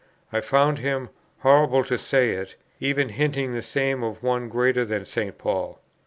I 0.33 0.41
found 0.41 0.79
him 0.79 1.09
horrible 1.41 1.83
to 1.83 1.95
say 1.95 2.31
it 2.31 2.55
even 2.79 3.09
hinting 3.09 3.53
the 3.53 3.61
same 3.61 4.01
of 4.01 4.23
one 4.23 4.49
greater 4.49 4.83
than 4.83 5.05
St. 5.05 5.37
Paul. 5.37 5.79